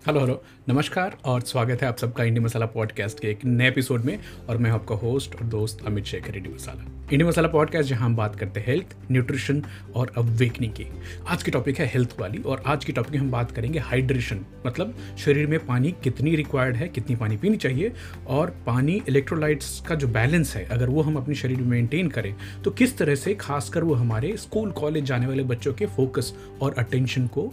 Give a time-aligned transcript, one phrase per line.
[0.00, 4.04] Hello hello, नमस्कार और स्वागत है आप सबका इंडी मसाला पॉडकास्ट के एक नए एपिसोड
[4.04, 4.18] में
[4.48, 6.84] और मैं आपका होस्ट और दोस्त Amit Shekhar, Indie masala.
[7.12, 9.62] Indie masala podcast, जहाँ हम बात करते हैं हेल्थ, न्यूट्रिशन
[9.94, 10.86] और अवेकनिंग की।
[11.28, 14.40] आज की टॉपिक है हेल्थ वाली और आज की टॉपिक में हम बात करेंगे हाइड्रेशन
[14.66, 17.92] मतलब शरीर में पानी कितनी रिक्वायर्ड है, कितनी पानी पीनी चाहिए
[18.26, 22.34] और पानी इलेक्ट्रोलाइट्स का जो बैलेंस है, अगर वो हम अपने शरीर में मेंटेन करें
[22.64, 26.74] तो किस तरह से खासकर वो हमारे स्कूल, कॉलेज जाने वाले बच्चों के फोकस और
[26.78, 27.52] अटेंशन को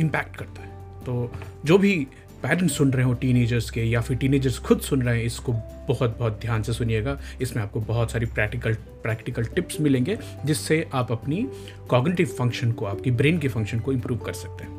[0.00, 0.76] इम्पैक्ट करता है।
[1.06, 1.32] तो
[1.64, 2.06] जो भी
[2.42, 5.52] पेरेंट्स सुन रहे हो टीनेजर्स के या फिर टीनेजर्स खुद सुन रहे हैं, इसको
[5.88, 11.12] बहुत बहुत ध्यान से सुनिएगा। इसमें आपको बहुत सारी प्रैक्टिकल प्रैक्टिकल टिप्स मिलेंगे, जिससे आप
[11.12, 11.46] अपनी
[11.88, 14.76] कॉग्निटिव फ़ंक्शन को, आपकी ब्रेन के फ़ंक्शन को इम्प्रूव कर सकते हैं।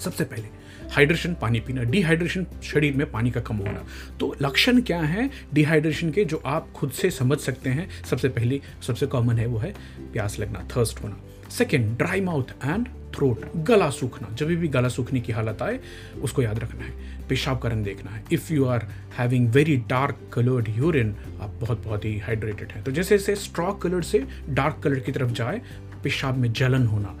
[0.00, 0.48] सबसे पहले
[0.90, 3.84] हाइड्रेशन पानी पीना। डिहाइड्रेशन शरीर में पानी का कम होना।
[4.20, 7.88] तो लक्षण क्या है डिहाइड्रेशन के, जो आप खुद से समझ सकते हैं?
[8.04, 9.74] सबसे पहले, सबसे कॉमन है वो है
[10.12, 11.16] प्यास लगना थर्स्ट होना।
[11.50, 15.80] Second dry mouth and throat, गला सूखना, जब भी गला सूखने की हालत आए,
[16.22, 16.92] उसको याद रखना है,
[17.28, 18.86] पेशाब का रंग देखना है। If you are
[19.18, 23.72] having very dark coloured urine आप बहुत बहुत ही हाइड्रेटेड हैं। तो जैसे जैसे स्ट्रॉ
[23.72, 25.60] कलर से डार्क कलर की तरफ़ जाए,
[26.04, 27.18] पेशाब में जलन होना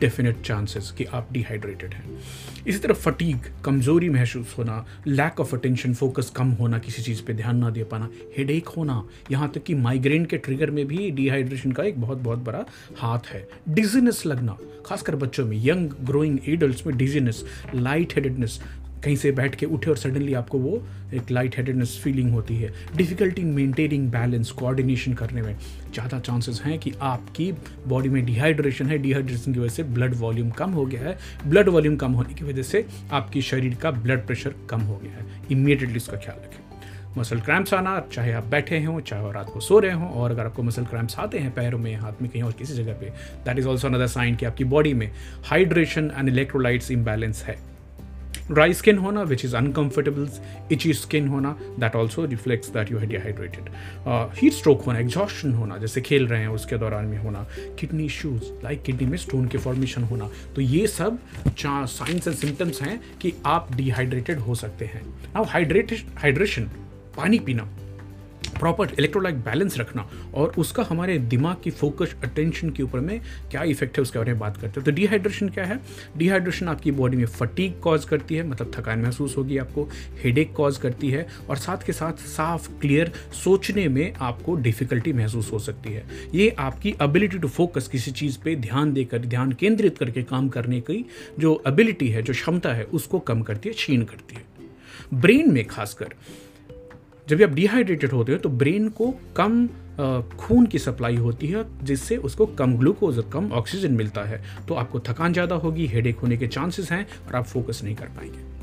[0.00, 2.18] डेफिनेट चांसेस कि आप डिहाइड्रेटेड हैं।
[2.66, 7.34] इसी तरह फटीक कमज़ोरी महसूस होना लैक ऑफ़ अटेंशन फोकस कम होना, किसी चीज़ पे
[7.34, 11.72] ध्यान ना दे पाना हेडेक होना, यहाँ तक कि माइग्रेन के ट्रिगर में भी डिहाइड्रेशन
[11.72, 12.64] का एक बहुत बहुत बड़ा
[12.98, 14.56] हाथ है। डिजीनेस लगना,
[14.86, 18.60] खासकर बच्चों में यंग ग्रोइंग एडल्ट में डिजीनेस लाइट हेडेडनेस
[19.06, 20.82] कहीं से बैठ के उठे और सडनली आपको वो
[21.14, 25.56] एक लाइट हेडेडनेस फीलिंग होती है। डिफ़िकल्टी मेंटेनिंग बैलेंस कोऑर्डिनेशन करने में
[25.92, 27.50] ज़्यादा चांसेस हैं कि आपकी
[27.88, 31.68] बॉडी में डिहाइड्रेशन है। डिहाइड्रेशन की वजह से ब्लड वॉल्यूम कम हो गया है। ब्लड
[31.68, 35.26] वॉल्यूम कम होने की वजह से आपकी शरीर का ब्लड प्रेशर कम हो गया है।
[35.50, 36.64] इमीडिएटली इसका ख्याल रखें।
[37.18, 40.46] मसल क्रैम्प्स आना, चाहे आप बैठे हों, चाहे रात को सो रहे हों, और अगर
[40.46, 43.12] आपको मसल क्रैम्प्स आते हैं पैरों में, हाथ में, कहीं और किसी जगह पे
[43.44, 45.10] that is also another sign कि आपकी बॉडी में
[45.44, 47.56] हाइड्रेशन एंड इलेक्ट्रोलाइट्स इम्बैलेंस है।
[48.50, 50.28] ड्राई स्किन होना which is uncomfortable
[50.72, 53.70] itchy skin होना that also reflects that you है डिहाइड्रेटेड
[54.40, 57.46] हीट स्ट्रोक होना एग्जॉशन होना जैसे खेल रहे हैं, उसके दौरान में होना
[57.78, 61.18] किडनी इशूज लाइक किडनी में स्टोन के फॉर्मेशन होना तो ये सब
[61.48, 65.02] साइंस एंड सिम्टम्स हैं कि आप डिहाइड्रेटेड हो सकते हैं।
[65.34, 66.70] नाउ हाइड्रेट हाइड्रेशन
[67.16, 67.68] पानी पीना।
[68.58, 73.62] प्रॉपर इलेक्ट्रोलाइट बैलेंस रखना और उसका हमारे दिमाग की फोकस अटेंशन के ऊपर में क्या
[73.62, 75.80] इफ़ेक्ट है उसके बारे में बात करते हैं। तो डिहाइड्रेशन क्या है?
[76.16, 79.88] डिहाइड्रेशन आपकी बॉडी में फटीक कॉज करती है मतलब थकान महसूस होगी आपको
[80.24, 83.12] हेडेक कॉज करती है और साथ के साथ साफ़ क्लियर
[83.44, 88.38] सोचने में आपको डिफिकल्टी महसूस हो सकती है। ये आपकी एबिलिटी टू फोकस किसी चीज़
[88.44, 91.04] पे ध्यान देकर, ध्यान केंद्रित करके काम करने की
[91.38, 94.44] जो एबिलिटी है, जो क्षमता है, उसको कम करती है छीन करती है।
[95.14, 96.14] ब्रेन में खासकर
[97.26, 99.66] जब आप डिहाइड्रेटेड होते हो तो ब्रेन को कम
[100.38, 104.74] खून की सप्लाई होती है, जिससे उसको कम ग्लूकोज और कम ऑक्सीजन मिलता है। तो
[104.74, 108.54] आपको थकान ज़्यादा होगी हेडेक होने के चांसेस हैं और आप फोकस नहीं कर पाएँगे।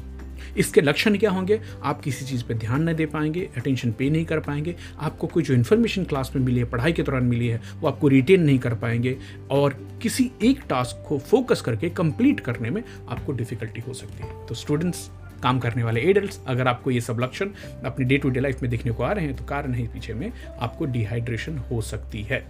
[0.60, 1.60] इसके लक्षण क्या होंगे?
[1.84, 5.44] आप किसी चीज़ पर ध्यान नहीं दे पाएँगे अटेंशन पे नहीं कर पाएँगे। आपको कोई
[5.44, 8.60] जो इन्फॉर्मेशन क्लास में मिली है, पढ़ाई के दौरान मिली है, वो आपको रिटेन नहीं
[8.60, 9.18] कर पाएँगे
[9.52, 14.46] और किसी एक टास्क को फोकस करके कंप्लीट करने में आपको डिफिकल्टी हो सकती है।
[14.48, 15.10] तो स्टूडेंट्स
[15.44, 17.50] काम करने वाले एडल्ट अगर आपको ये सब लक्षण
[17.86, 20.14] अपनी डे टू डे लाइफ में देखने को आ रहे हैं तो कारण है पीछे
[20.14, 22.46] में आपको डिहाइड्रेशन हो सकती है।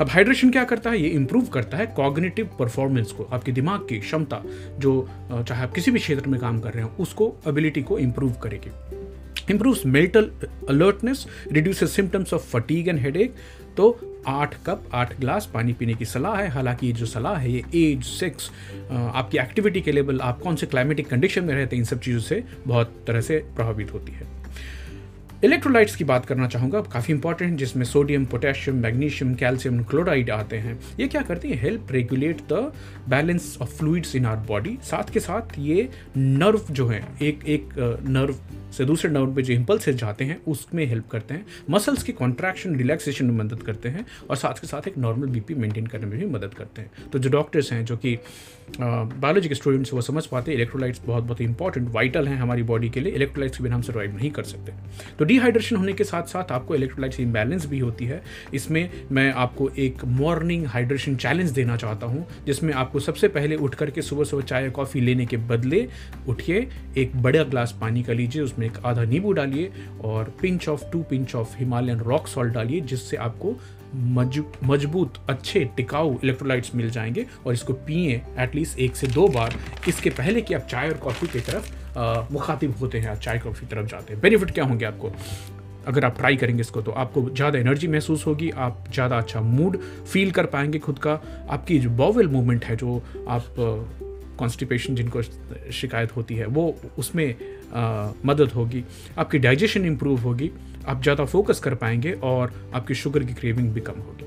[0.00, 1.00] अब हाइड्रेशन क्या करता है?
[1.00, 4.42] ये इंप्रूव करता है कॉग्निटिव परफॉर्मेंस को, आपके दिमाग की क्षमता,
[4.78, 8.32] जो चाहे आप किसी भी क्षेत्र में काम कर रहे हो, उसको एबिलिटी को इंप्रूव
[8.32, 8.70] करेगी।
[9.42, 10.26] Improves mental
[10.70, 11.20] alertness,
[11.52, 13.32] reduces symptoms of fatigue and headache
[13.76, 17.50] तो आठ कप, आठ ग्लास पानी पीने की सलाह है। हालाँकि ये जो सलाह है,
[17.52, 18.50] ये एज सेक्स
[18.92, 22.20] आपकी एक्टिविटी के लेवल आप कौन से क्लाइमेटिक कंडीशन में रहते हैं, इन सब चीज़ों
[22.20, 24.26] से बहुत तरह से प्रभावित होती है।
[25.42, 30.78] इलेक्ट्रोलाइट्स की बात करना चाहूँगा काफ़ी इंपॉर्टेंट जिसमें sodium potassium magnesium calcium chloride आते हैं।
[31.00, 31.56] ये क्या करती है?
[31.60, 32.72] Help regulate the
[33.08, 37.68] balance of fluids in our body साथ के साथ ये नर्व जो है, एक एक
[38.08, 38.36] नर्व
[38.72, 42.76] से दूसरे नर्व पे जो इम्पल्सेस जाते हैं, उसमें हेल्प करते हैं। मसल्स की कॉन्ट्रैक्शन
[42.76, 46.18] रिलैक्सेशन में मदद करते हैं और साथ के साथ एक नॉर्मल बीपी मेंटेन करने में
[46.18, 48.18] भी मदद करते हैं। तो जो डॉक्टर्स हैं, जो कि
[48.80, 52.88] बायोलॉजी के स्टूडेंट्स वो समझ पाते हैं इलेक्ट्रोलाइट्स बहुत बहुत इंपॉर्टेंट वाइटल हैं हमारी बॉडी
[52.90, 54.72] के लिए। इलेक्ट्रोलाइट्स के बिना हम सर्वाइव नहीं कर सकते।
[55.18, 58.22] तो डिहाइड्रेशन होने के साथ साथ आपको इलेक्ट्रोलाइट्स इम्बैलेंस भी होती है।
[58.54, 63.74] इसमें मैं आपको एक मॉर्निंग हाइड्रेशन चैलेंज देना चाहता हूँ, जिसमें आपको सबसे पहले उठ
[63.74, 65.86] करके सुबह सुबह चाय कॉफ़ी लेने के बदले
[66.28, 69.70] उठिए, एक बड़ा ग्लास पानी का लीजिए, उसमें एक आधा नींबू डालिए
[70.04, 73.56] और pinch of two pinch of Himalayan rock salt डालिए, जिससे आपको
[73.94, 79.58] मज़बूत, अच्छे, टिकाऊ इलेक्ट्रोलाइट्स मिल जाएँगे और इसको पिए एटलीस्ट एक से दो बार।
[79.88, 83.86] इसके पहले कि आप चाय और कॉफ़ी की तरफ़ मुखातिब होते हैं चाय कॉफ़ी तरफ़
[83.86, 85.12] जाते हैं। बेनिफिट क्या होंगे आपको?
[85.86, 89.76] अगर आप ट्राई करेंगे इसको तो आपको ज़्यादा एनर्जी महसूस होगी आप ज़्यादा अच्छा मूड
[90.12, 91.12] फील कर पाएँगे खुद का।
[91.50, 93.54] आपकी जो बॉवल मूवमेंट है जो आप
[94.38, 95.22] कॉन्स्टिपेशन जिनको
[95.72, 97.34] शिकायत होती है वो उसमें
[97.74, 98.84] आ, मदद होगी।
[99.18, 100.50] आपकी डाइजेशन इम्प्रूव होगी
[100.86, 104.24] आप ज़्यादा फोकस कर पाएँगे और आपकी शुगर की क्रेविंग भी कम होगी।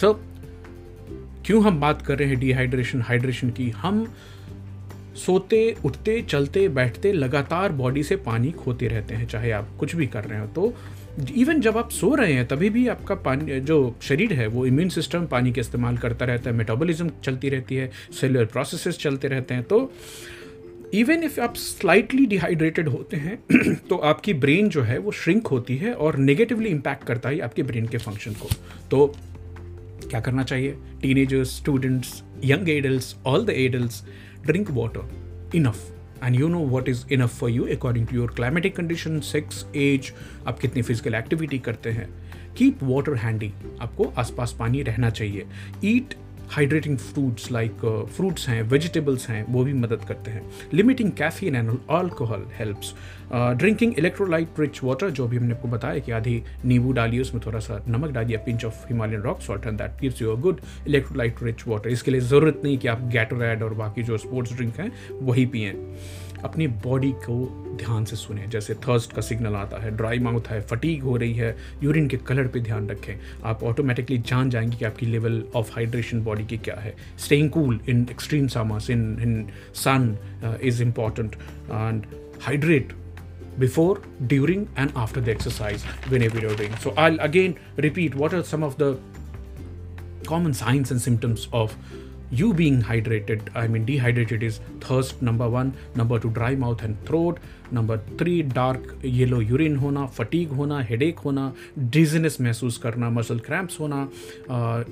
[0.00, 0.18] तो so,
[1.46, 4.06] क्यों हम बात कर रहे हैं डिहाइड्रेशन हाइड्रेशन की हम
[5.16, 10.06] सोते, उठते, चलते, बैठते, लगातार बॉडी से पानी खोते रहते हैं, चाहे आप कुछ भी
[10.06, 10.74] कर रहे हो तो
[11.36, 14.88] इवन जब आप सो रहे हैं, तभी भी आपका पानी, जो शरीर है, वो इम्यून
[14.88, 17.90] सिस्टम पानी का इस्तेमाल करता रहता है मेटाबॉलिज्म चलती रहती है
[18.20, 19.90] सेलुलर प्रोसेसेस चलते रहते हैं तो
[20.94, 23.38] इवन इफ़ आप स्लाइटली डिहाइड्रेटेड होते हैं
[23.88, 27.62] तो आपकी ब्रेन जो है, वो श्रिंक होती है और नेगेटिवली इम्पैक्ट करता है आपके
[27.62, 28.48] ब्रेन के फ़ंक्शन को।
[28.90, 29.06] तो
[30.10, 30.74] क्या करना चाहिए?
[31.02, 34.04] Teenagers students young adult all the adult
[34.46, 35.04] drink water
[35.52, 35.82] enough
[36.22, 40.12] and you know what is enough for you according to your climatic condition sex age
[40.46, 42.08] आप कितनी फ़िज़िकल एक्टिविटी करते हैं
[42.58, 43.52] कीप वाटर हैंडी
[43.82, 45.46] आपको आसपास पानी रहना चाहिए
[45.84, 46.14] eat
[46.50, 47.84] hydrating fruits like
[48.16, 50.42] fruits हैं वेजिटेबल्स हैं, वो भी मदद करते हैं।
[50.74, 52.94] Limiting caffeine and alcohol helps
[53.32, 57.58] drinking electrolyte rich water जो भी हमने आपको बताया कि आधी नींबू डालिए, उसमें थोड़ा
[57.58, 61.42] सा नमक डालिए pinch of Himalayan rock salt and that gives you a good electrolyte
[61.42, 64.92] rich water इसके लिए ज़रूरत नहीं कि आप गैटोराइड और बाकी जो स्पोर्ट्स ड्रिंक हैं,
[65.22, 65.72] वही पिए।
[66.44, 67.36] अपनी बॉडी को
[67.76, 71.34] ध्यान से सुने। जैसे थर्स्ट का सिग्नल आता है ड्राई माउथ है फटीक हो रही
[71.34, 73.14] है यूरिन के कलर पे ध्यान रखें।
[73.44, 77.80] आप ऑटोमेटिकली जान जाएँगे कि आपकी लेवल ऑफ़ हाइड्रेशन बॉडी की क्या है। Staying cool
[77.88, 80.16] in extreme summers in in sun
[80.62, 82.06] is important and
[82.42, 82.92] hydrate
[83.62, 83.98] before,
[84.30, 85.82] during, and after the exercise
[86.12, 86.72] whenever you're doing.
[86.84, 88.88] So I'll again repeat what are some of the
[90.26, 91.44] common signs and symptoms
[92.30, 93.48] you being hydrated.
[93.54, 97.38] I mean, dehydrated is thirst, number one, number two, dry mouth and throat,
[97.72, 103.78] number three dark yellow urine होना fatigue होना headache होना dizziness महसूस करना muscle cramps
[103.80, 104.00] होना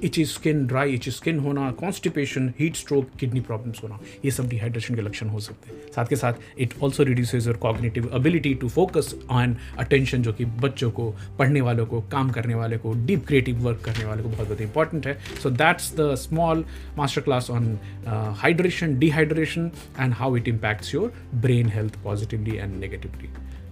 [0.04, 4.94] itchy skin dry itchy skin होना constipation heat stroke kidney problems होना ये सब डिहाइड्रेशन
[4.94, 8.68] के लक्षण हो सकते हैं साथ के साथ it also reduces your cognitive ability to
[8.68, 13.26] focus on attention जो कि बच्चों को पढ़ने वालों को काम करने वाले को डीप
[13.26, 16.64] क्रिएटिव वर्क करने वाले को बहुत बहुत इंपॉर्टेंट है so that's the small
[16.98, 22.80] master masterclass on uh, hydration, dehydration, and how it impacts your brain health positively and
[22.80, 23.30] negatively.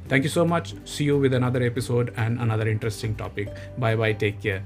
[0.09, 0.75] Thank you so much.
[0.85, 3.49] See you with another episode and another interesting topic.
[3.79, 4.13] Bye bye.
[4.13, 4.63] Take care.